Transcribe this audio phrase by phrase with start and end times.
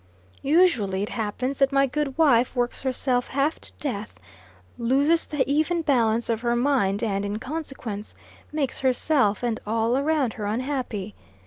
[0.41, 4.19] Usually it happens that my good wife works herself half to death
[4.79, 8.15] loses the even balance of her mind and, in consequence,
[8.51, 11.13] makes herself and all around her unhappy.